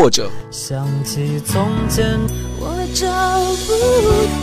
[0.00, 2.06] 或者想起从前，
[2.60, 3.04] 我找
[3.66, 3.74] 不，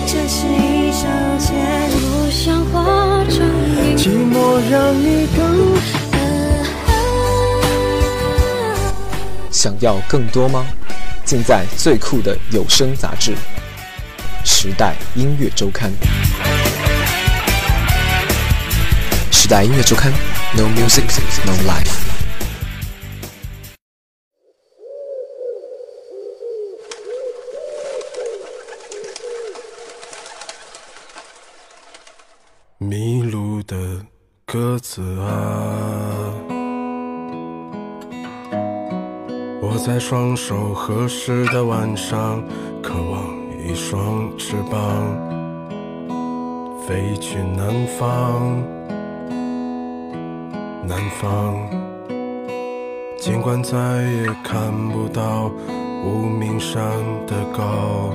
[0.06, 1.08] 这是一首
[1.40, 3.98] 前，不想化成云。
[3.98, 5.80] 寂寞让你更
[9.50, 10.66] 想要更多吗？
[11.24, 13.32] 尽在最酷的有声杂志
[14.44, 15.90] 《时代音乐周刊》。
[19.32, 20.12] 时代音乐周刊
[20.54, 21.06] ，No music,
[21.46, 22.05] no life。
[34.56, 36.32] 鸽子啊，
[39.62, 42.42] 我在双手合十的晚上，
[42.82, 43.36] 渴望
[43.68, 44.80] 一双翅膀，
[46.88, 48.64] 飞去南方，
[50.88, 51.54] 南方。
[53.18, 55.52] 尽管再也看不到
[56.06, 56.82] 无名山
[57.28, 58.10] 的高。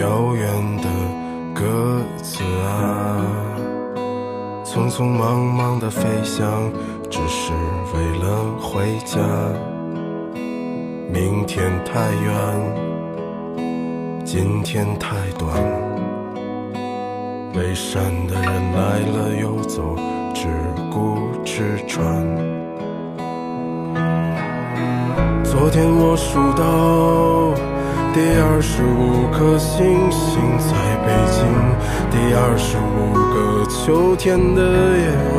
[0.00, 0.88] 遥远的
[1.60, 3.20] 鸽子啊，
[4.64, 6.72] 匆匆忙忙的飞翔，
[7.10, 7.52] 只是
[7.92, 9.18] 为了回家。
[11.12, 12.34] 明天太远，
[14.24, 15.54] 今天太短，
[17.52, 19.94] 背山的人来了又走，
[20.32, 20.48] 只
[20.90, 22.24] 顾吃穿。
[25.44, 27.52] 昨天我数到
[28.12, 30.74] 第二十五颗星星在
[31.06, 31.38] 北京，
[32.10, 34.60] 第二十五个秋天的
[34.98, 35.38] 夜晚，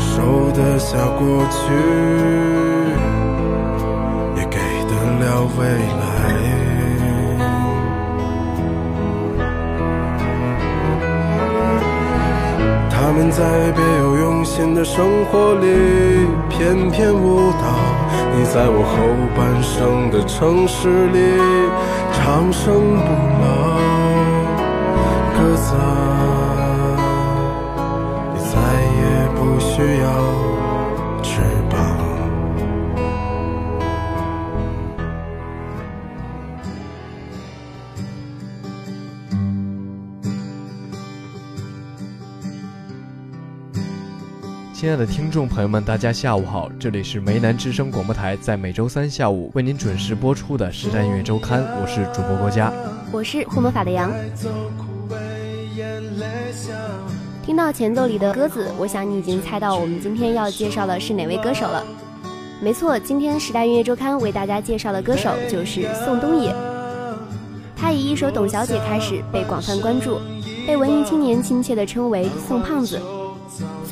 [0.00, 1.60] 收得下过去，
[4.34, 4.56] 也给
[4.88, 5.26] 得了
[5.58, 5.60] 未
[6.00, 6.11] 来。
[14.44, 17.64] 新的生活里翩翩舞蹈，
[18.36, 18.96] 你在我后
[19.36, 21.18] 半生的城市里
[22.12, 23.08] 长生不
[23.40, 23.46] 老。
[25.34, 25.74] 鸽子
[44.82, 52.72] 亲爱的听众朋友们，大家下午好，这里是梅南之声广播台，在每周三下午为您准时播出的《时代音乐周刊》，我是主播郭佳。
[53.12, 54.10] 我是护魔法的羊。
[57.44, 61.86] 听到前奏里的鸽子，我想你已经猜到我们今天要介绍的是哪位歌手了。
[62.60, 66.52] 没错，今天《时代音乐周刊》为大家介绍的歌手就是宋冬野。
[67.76, 70.18] 他以一首《董小姐》开始被广泛关注，
[70.66, 73.00] 被文艺青年亲切地称为“宋胖子”。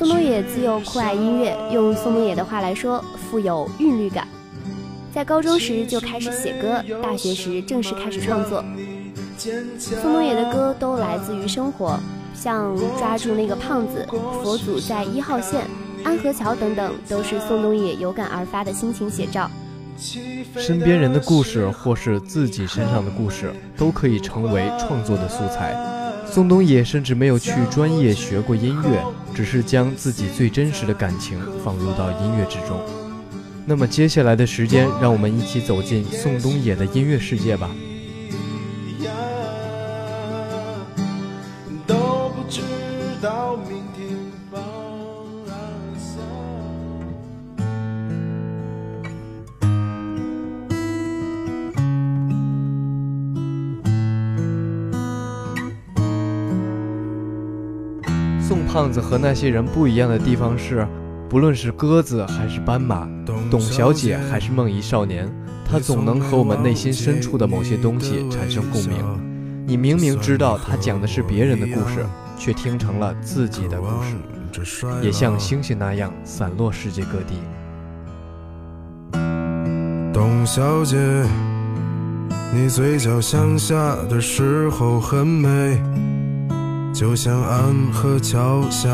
[0.01, 4.27] 宋冬野自幼酷爱音乐，用宋冬野的话来说，富有韵律感。
[5.13, 8.63] 在高中时就开始写歌，大学时正式开始创作。
[9.77, 11.99] 宋冬野的歌都来自于生活，
[12.33, 14.03] 像《抓住那个胖子》
[14.43, 15.61] 《佛祖在一号线》
[16.03, 19.51] 《安河桥》等等，都是宋冬野有感而发的心情写照。
[20.57, 26.00] 身边人的故事，或是自己身上的故事，都可以成为创作的素材。
[26.33, 29.03] 宋冬野甚至没有去专业学过音乐，
[29.35, 32.79] 只是将自己最真实的感情放入到音乐之中。
[33.65, 37.69] 那么接下来的时间，让我们一起走进宋冬野的音乐世界吧。
[58.81, 60.87] 胖子和那些人不一样的地方是，
[61.29, 63.07] 不论是鸽子还是斑马，
[63.51, 65.31] 董小姐还是梦遗少年，
[65.63, 68.97] 他总能和我们内心深处的某些东西产生共鸣。
[69.67, 72.03] 你明明知道他讲的是别人的故事，
[72.39, 77.35] 却听成了自己的故事，也像星星那样散落世界各地。
[80.11, 80.97] 董小姐，
[82.51, 85.79] 你嘴角向下的时候很美，
[86.93, 88.89] 就像安河桥下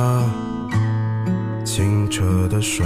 [1.66, 2.86] 清澈的水。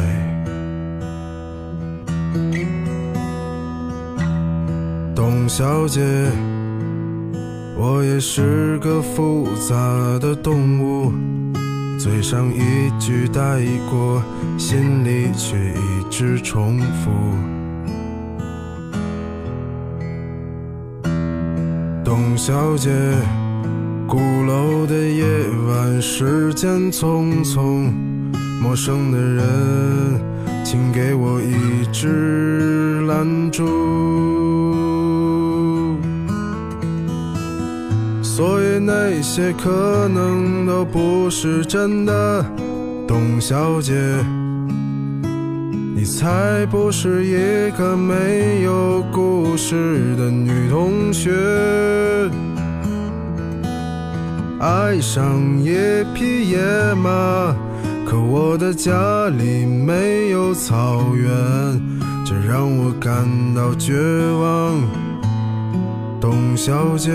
[5.15, 6.01] 董小姐，
[7.77, 9.75] 我也是个复杂
[10.19, 11.11] 的动物，
[11.99, 13.59] 嘴上一句带
[13.89, 14.23] 过，
[14.57, 17.11] 心里却一直重复。
[22.03, 22.89] 董小姐，
[24.11, 25.23] 鼓楼的夜
[25.69, 27.89] 晚，时间匆匆，
[28.61, 29.45] 陌生的人，
[30.65, 33.63] 请给我一支蜡烛。
[38.21, 42.45] 所以那些可能都不是真的，
[43.07, 43.93] 董小姐，
[45.95, 51.31] 你才不是一个没有故事的女同学。
[54.61, 55.73] 爱上一
[56.13, 56.59] 匹野
[56.93, 57.55] 马，
[58.05, 61.31] 可我的家里没有草原，
[62.23, 63.95] 这让我感到绝
[64.39, 64.79] 望，
[66.19, 67.11] 董小姐。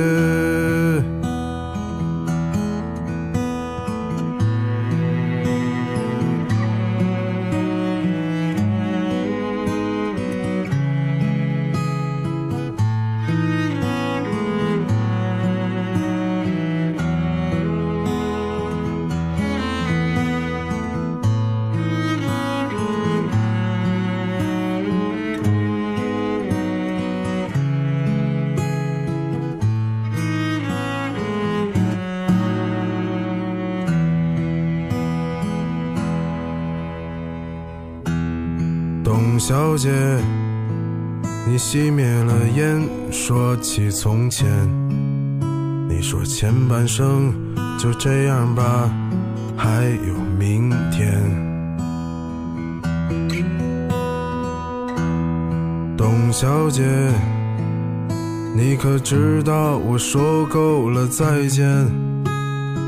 [39.36, 39.90] 董小姐，
[41.46, 42.80] 你熄灭了烟，
[43.12, 44.48] 说起从前。
[45.90, 47.34] 你说前半生
[47.78, 48.90] 就这样吧，
[49.54, 51.20] 还有明天。
[55.98, 56.82] 董小姐，
[58.54, 61.86] 你可知道我说够了再见？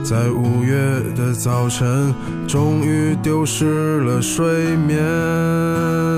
[0.02, 0.78] 在五月
[1.14, 2.14] 的早晨，
[2.46, 6.17] 终于丢失了睡眠。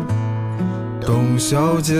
[1.05, 1.95] 董小姐。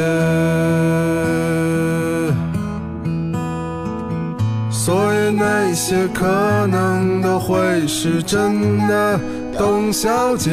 [4.70, 6.26] 所以那些可
[6.68, 9.20] 能都会是真的，
[9.58, 10.52] 董小姐。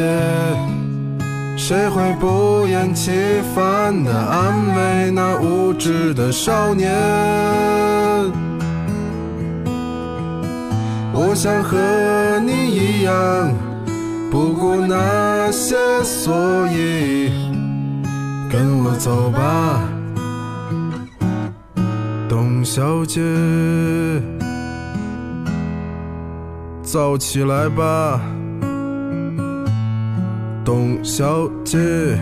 [1.57, 3.11] 谁会不厌其
[3.55, 6.93] 烦地安慰那无知的少年？
[11.13, 11.77] 我想和
[12.47, 13.53] 你一样，
[14.31, 15.75] 不顾那些
[16.05, 16.33] 所
[16.69, 17.33] 以，
[18.51, 19.83] 跟我走吧，
[22.29, 23.21] 董小姐，
[26.83, 28.21] 走起来吧，
[30.65, 32.19] 董小姐。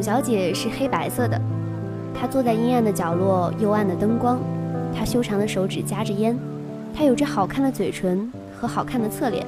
[0.00, 1.38] 董小姐是黑白色的，
[2.18, 4.40] 她坐在阴暗的角落，幽暗的灯光，
[4.96, 6.38] 她修长的手指夹着烟，
[6.96, 9.46] 她有着好看的嘴唇和好看的侧脸。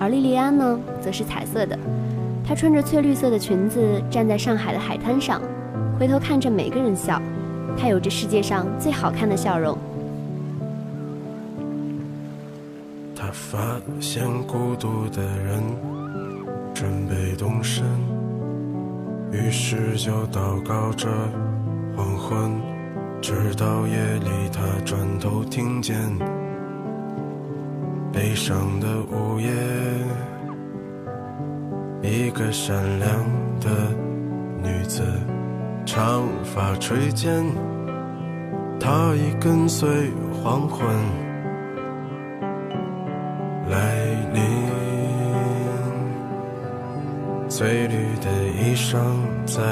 [0.00, 1.78] 而莉莉安呢，则是彩色的，
[2.44, 5.40] 她穿着翠绿色的裙子，站在上海的海滩上，
[5.96, 7.22] 回头看着每个人笑，
[7.78, 9.78] 她有着世界上最好看的笑容。
[13.14, 15.62] 他发现孤独的人
[16.74, 17.84] 准备动身。
[19.32, 21.08] 于是就祷告着
[21.96, 22.52] 黄昏，
[23.22, 25.96] 直到夜里，他转头听见
[28.12, 29.50] 悲伤的午夜。
[32.02, 33.08] 一个善良
[33.58, 33.70] 的
[34.62, 35.02] 女子，
[35.86, 37.42] 长发垂肩，
[38.78, 39.88] 她已跟随
[40.32, 40.84] 黄昏
[43.70, 44.42] 来临。
[47.48, 48.41] 翠绿的
[48.92, 49.00] 正
[49.46, 49.62] 在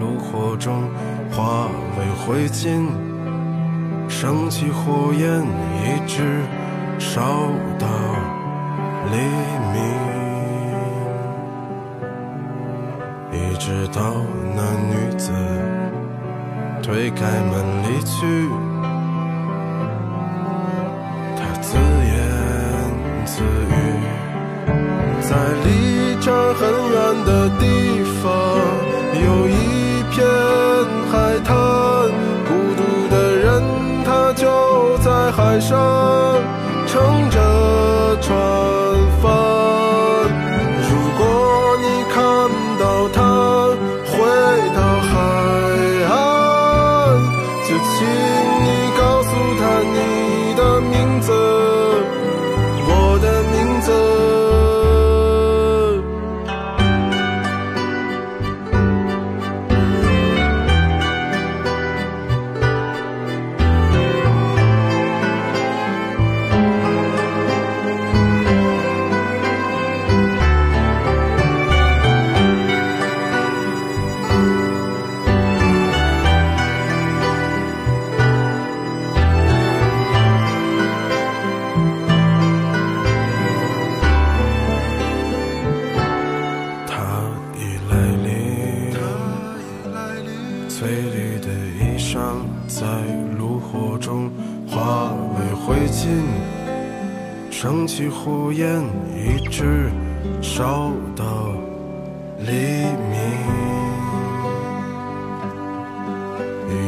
[0.00, 0.82] 炉火中
[1.30, 2.88] 化为灰烬，
[4.08, 5.42] 升起火焰，
[5.84, 6.42] 一直
[6.98, 7.22] 烧
[7.78, 7.86] 到
[9.12, 9.16] 黎
[9.70, 9.78] 明。
[13.30, 14.16] 一直到
[14.56, 15.30] 那女子
[16.82, 18.48] 推开门离去，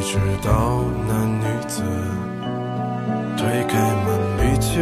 [0.09, 1.83] 直到那女子
[3.37, 4.79] 推开门离去，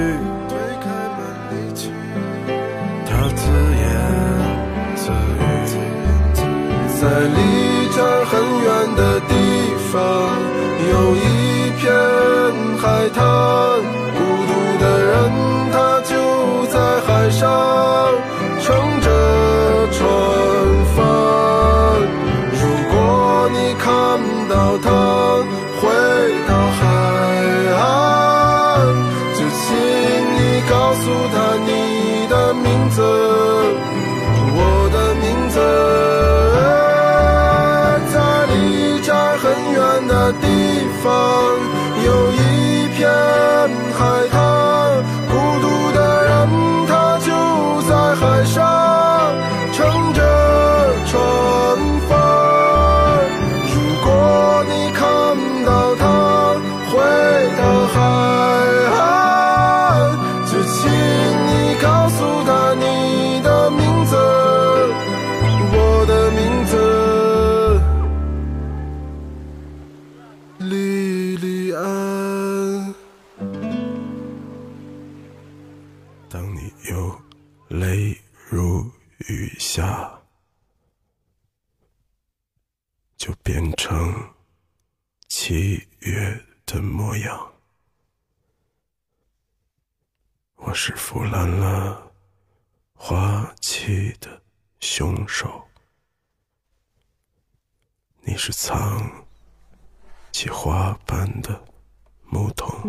[41.04, 41.33] 地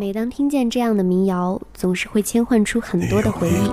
[0.06, 3.72] 每当听见这样的民谣，总是会切换出很多的回忆。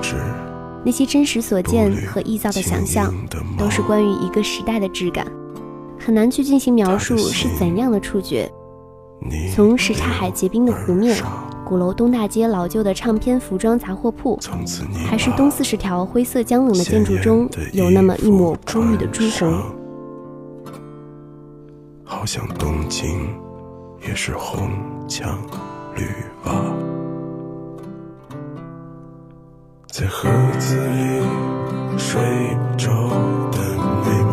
[0.83, 3.13] 那些真实所见和臆造的想象
[3.59, 5.27] 都是关于一个时代的质感，
[6.01, 8.51] 很难去进行描述是怎样的触觉。
[9.55, 11.23] 从什刹海结冰的湖面，
[11.67, 14.41] 鼓楼东大街老旧的唱片服装杂货铺，
[15.07, 19.63] 还是东四十条灰色僵冷的建筑中有那么一抹衣服枯郁的朱红。
[22.03, 23.29] 好像东京
[24.09, 24.71] 也是红
[25.07, 25.39] 墙
[25.95, 26.07] 绿
[26.45, 26.53] 瓦，
[29.89, 31.21] 在盒子里
[31.99, 32.21] 睡
[32.79, 33.11] 着
[33.51, 33.59] 的
[34.05, 34.32] 你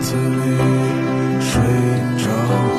[0.00, 0.58] 子里
[1.40, 1.60] 睡
[2.18, 2.69] 着。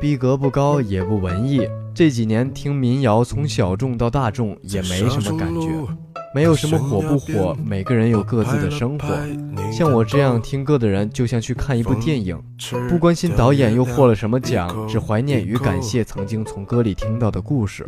[0.00, 1.60] 逼格不高也不文艺，
[1.94, 5.68] 这几年听民谣从小众到大众也没什么感觉，
[6.34, 9.08] 没有什么火不火，每个人有各自的生活。
[9.70, 12.42] 像我这样听歌的人，就像去看一部电影，
[12.88, 17.86] 不关心导演又获了什么奖，只怀念与感谢曾经从歌里听到的故事。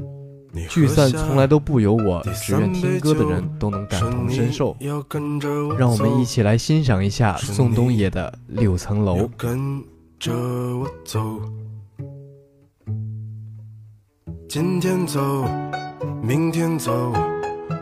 [0.69, 4.77] 聚散从来都不由我，只愿听歌的人都能感同身受。
[5.79, 9.21] 让我们一起来欣赏一下宋冬野的《六层楼》。
[9.35, 9.83] 跟
[10.19, 11.41] 着我走，
[14.55, 15.47] 今天走，
[16.21, 17.11] 明天走，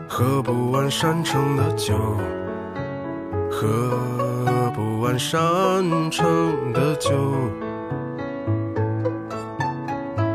[0.07, 1.97] 喝不完山城的酒，
[3.51, 3.67] 喝
[4.73, 7.11] 不完山城的酒。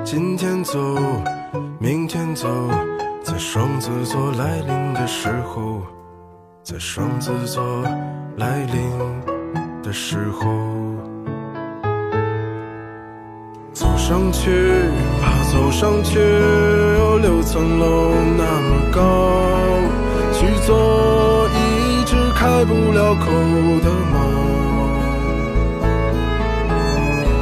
[0.04, 0.78] 今天走，
[1.78, 2.46] 明天走，
[3.22, 5.80] 在双子座来临的时候，
[6.62, 7.82] 在双子座
[8.36, 8.90] 来临
[9.82, 10.44] 的时候。
[13.72, 14.50] 走上去
[15.22, 19.00] 吧，走上去，有六层楼那么高，
[20.34, 23.24] 去做一只开不了口
[23.82, 24.14] 的猫。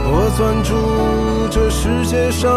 [0.06, 0.70] 我攥住
[1.50, 2.48] 这世界上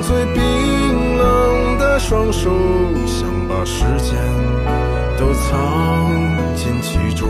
[0.00, 2.50] 最冰冷的双手，
[3.06, 4.16] 想把时间
[5.18, 5.46] 都藏
[6.56, 7.28] 进其中，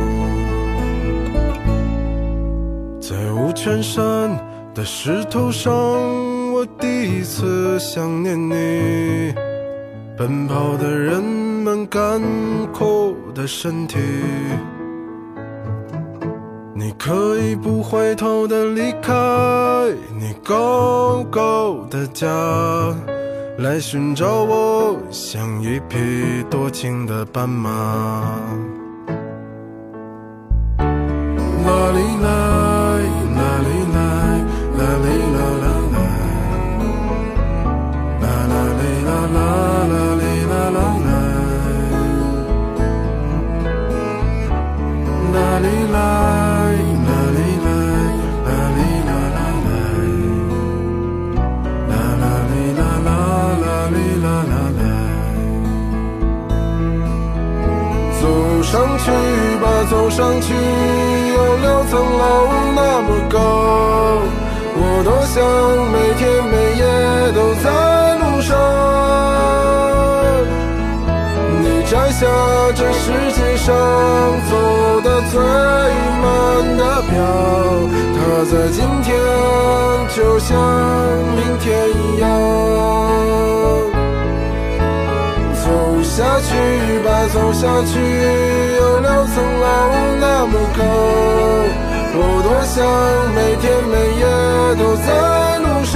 [3.01, 4.31] 在五泉山。
[4.77, 5.73] 的石头上，
[7.07, 9.33] 一次想念你。
[10.19, 12.21] 奔跑的人们干
[12.73, 13.99] 枯的身体，
[16.75, 19.13] 你可以不回头的离开
[20.19, 22.27] 你高高的家，
[23.59, 28.41] 来寻找我，像一匹多情的斑马。
[59.89, 63.39] 走上去，有六层楼那么高。
[64.79, 65.35] 我多想
[65.93, 66.83] 每天每夜
[67.33, 67.65] 都在
[68.19, 68.51] 路上。
[71.63, 72.27] 你摘下
[72.75, 73.75] 这世界上
[74.51, 74.53] 走
[75.03, 75.35] 得最
[76.21, 76.25] 慢
[76.77, 77.15] 的表，
[78.17, 78.19] 它
[78.51, 79.09] 在今天
[80.15, 80.51] 就像
[81.37, 82.25] 明天一样。
[85.63, 85.67] 走
[86.03, 86.51] 下去
[87.05, 87.95] 吧，走下去，
[90.49, 90.81] 那么高。
[92.19, 92.77] 我多想
[93.35, 94.25] 每天每夜
[94.79, 95.95] 都在路上。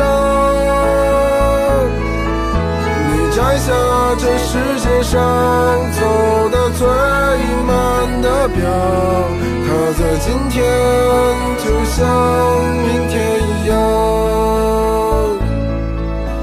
[3.06, 3.70] 你摘下
[4.18, 5.14] 这世界上
[5.92, 5.98] 走
[6.50, 6.82] 得最
[7.64, 7.70] 慢
[8.22, 8.58] 的表，
[9.66, 10.58] 它在今天
[11.58, 11.96] 就像
[12.82, 13.70] 明天一样。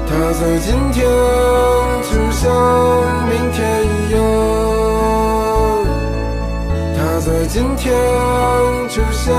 [0.08, 1.04] 它在今天
[2.02, 2.42] 就像
[7.58, 7.92] 今天，
[8.88, 9.34] 就像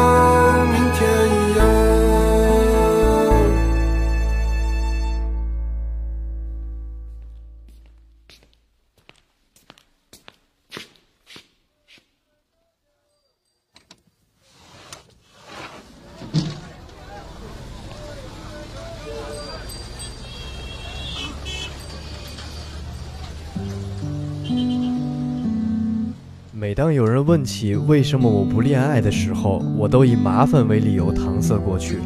[26.90, 32.00] 当有人问起为什么我不恋爱的时候，我都以麻烦为理由搪塞过去。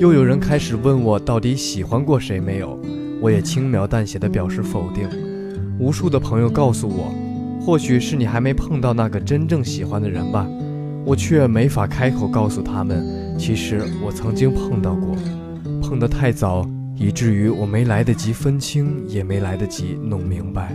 [0.00, 2.80] 又有人开始问我到底喜欢过谁没有，
[3.20, 5.06] 我也轻描淡写的表示否定。
[5.78, 7.14] 无数的朋友告诉我，
[7.60, 10.48] 或许是你还没碰到那个真正喜欢的人吧，
[11.04, 15.14] 我却没法开口告诉他们，其实我曾经碰到过，
[15.82, 20.74] 碰得太早，以至于我没来得及分清，也没来得及弄明白。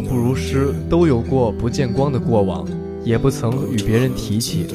[0.00, 2.66] 不如诗，都有过不见光的过往，
[3.04, 4.66] 也不曾与别人提起，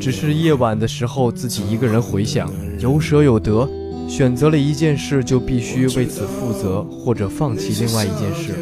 [0.00, 3.68] 只是夜晚的时候自己一个人回想，有舍有得。
[4.08, 8.52] 选择了一件事，就必须为此负责，或者放弃另外一件事。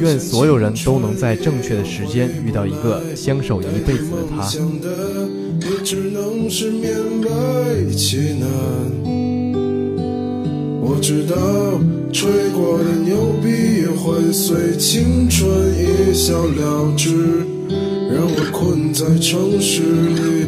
[0.00, 4.50] 愿所有人都能在正确的时间遇到一个相守一辈子的他。
[5.60, 6.86] 也只能是勉
[7.22, 8.48] 为其难
[11.04, 11.36] 我知道
[12.14, 17.44] 吹过的牛逼也会随青春一笑了之，
[18.10, 20.46] 让我困在城市里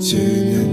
[0.00, 0.63] 纪念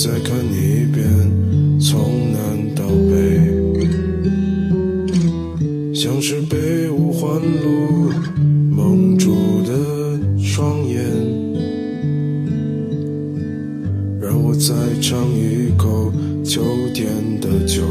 [0.00, 1.04] 再看你一遍，
[1.80, 2.38] 从南
[2.72, 3.10] 到北，
[5.92, 8.12] 像是被五环路
[8.70, 9.34] 蒙住
[9.64, 11.02] 的双眼。
[14.20, 16.12] 让我再尝一口
[16.44, 16.62] 秋
[16.94, 17.08] 天
[17.40, 17.82] 的酒。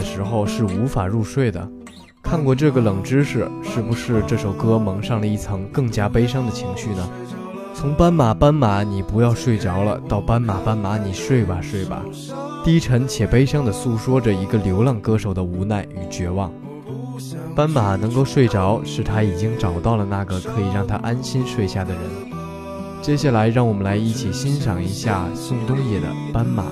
[0.00, 1.68] 的时候是无法入睡的。
[2.22, 7.06] 看过这个冷知识，是不是这首歌蒙上了一层更加悲伤的情绪呢？
[7.74, 12.02] 从斑马斑马，你不要睡着了，到斑马斑马，你睡吧睡吧，
[12.64, 16.50] 低沉且悲伤地诉说着一个流浪歌手的无奈与绝望。
[17.54, 22.00] 斑马能够睡着，是他已经找到了那个可以让他安心睡下的人。
[23.02, 26.62] 接下来，让我们来一起欣赏一下宋冬野的《斑马》。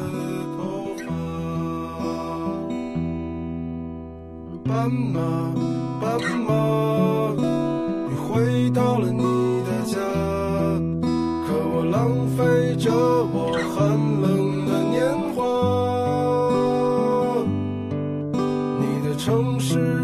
[4.78, 5.20] 斑马，
[6.00, 7.34] 斑马，
[8.08, 9.24] 你回到了你
[9.64, 9.98] 的家，
[11.44, 11.98] 可我浪
[12.36, 13.88] 费着我寒
[14.22, 15.02] 冷的年
[15.34, 15.38] 华。
[18.78, 19.97] 你的城市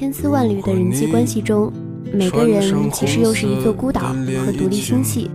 [0.00, 1.70] 千丝万缕的人际关系中，
[2.10, 4.00] 每个人其实又是一座孤岛
[4.42, 5.30] 和独立星系。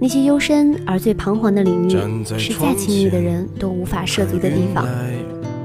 [0.00, 4.86] 那些幽深而最彷徨的领域，是再亲密的人都无法涉足的地方。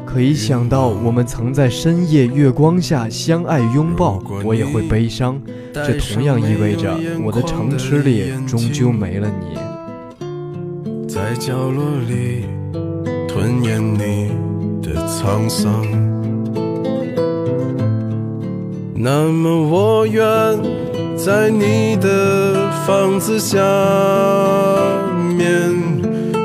[0.07, 5.39] 可以想到我们曾在深夜月光下相爱拥抱，我也会悲伤。
[5.71, 11.05] 这同样意味着我的城池里终究没了你。
[11.07, 12.45] 在角落里
[13.27, 14.31] 吞咽你
[14.81, 16.14] 的沧桑。
[19.05, 20.25] 那么我愿
[21.15, 23.59] 在你的房子下
[25.37, 25.71] 面，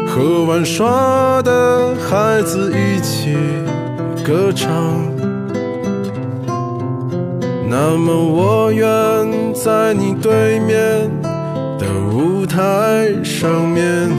[0.06, 3.34] 和玩耍的孩子一起
[4.22, 4.70] 歌唱。
[7.66, 8.84] 那么我愿
[9.54, 11.10] 在你对面
[11.78, 14.10] 的舞台上面，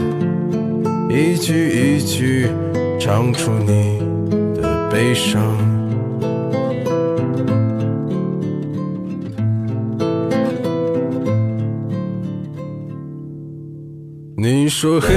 [1.08, 2.50] 一句一句
[2.98, 4.00] 唱出你
[4.60, 5.71] 的悲伤。
[14.82, 15.14] 说嘿，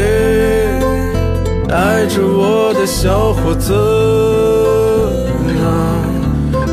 [1.71, 3.73] 爱着我的小伙子
[5.65, 6.05] 啊，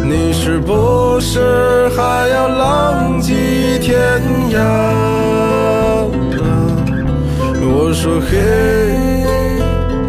[0.04, 3.32] 你是不是还要浪迹
[3.80, 4.58] 天涯？
[7.62, 8.36] 我说嘿，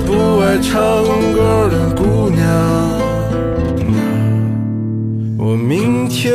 [0.05, 0.75] 不爱唱
[1.31, 2.43] 歌的姑娘，
[5.37, 6.33] 我明天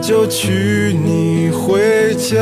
[0.00, 2.40] 就娶你回家。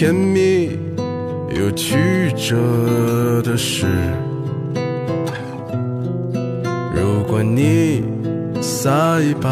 [0.00, 0.78] 甜蜜
[1.58, 1.98] 又曲
[2.36, 3.88] 折的事。
[6.94, 8.04] 如果你
[8.60, 9.50] 撒一把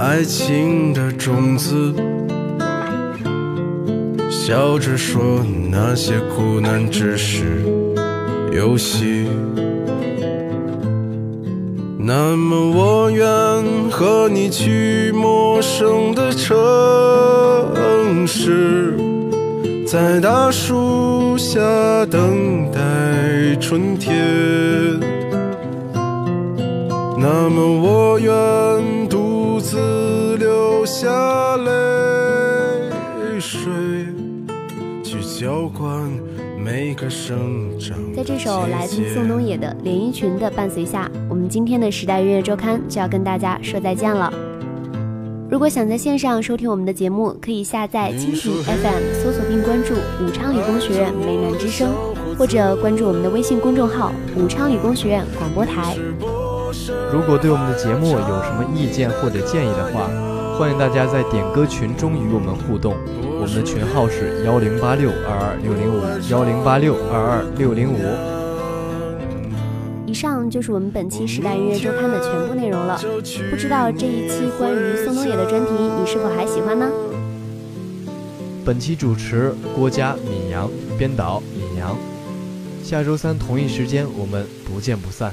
[0.00, 1.92] 爱情的种子，
[4.30, 7.62] 笑着说那些苦难只是
[8.50, 9.26] 游戏。
[11.98, 13.26] 那么我愿
[13.90, 16.56] 和你去陌生的城
[18.26, 18.96] 市，
[19.92, 21.60] 在大树下
[22.06, 22.80] 等待
[23.60, 24.98] 春天。
[27.18, 31.70] 那么我愿独自流下泪
[33.38, 33.70] 水，
[35.04, 36.10] 去浇灌。
[38.14, 44.32] 在这首来自宋冬野的《连衣裙》的伴随下，我们今天的《时代音乐周刊》就要跟大家说再见了。
[45.52, 51.92] 如果想在线上收听我们的节目，可以下载蜻蜓 FM，搜索并关注武昌理工学院梅南之声，
[52.38, 55.94] 或者关注我们的微信公众号“武昌理工学院广播台”。
[57.12, 60.08] 如果对我们的节目有什么意见或者建议的话，
[60.58, 62.94] 欢迎大家在点歌群中与我们互动。
[63.38, 68.41] 我们的群号是幺零八六二二六零五幺零八六二二六零五。
[70.12, 73.00] 以上就是我们本期《时代音乐周刊》的全部内容了。
[73.50, 76.86] 不知道这一期关于宋冬野的专题，你是否还喜欢呢？
[78.62, 81.96] 本期主持郭嘉、闵阳，编导闵阳。
[82.84, 85.32] 下周三同一时间，我们不见不散。